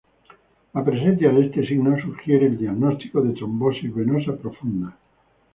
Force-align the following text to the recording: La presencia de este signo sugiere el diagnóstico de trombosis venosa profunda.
La 0.73 0.83
presencia 0.83 1.29
de 1.31 1.45
este 1.45 1.63
signo 1.67 1.95
sugiere 2.01 2.47
el 2.47 2.57
diagnóstico 2.57 3.21
de 3.21 3.35
trombosis 3.35 3.93
venosa 3.93 4.35
profunda. 4.35 4.97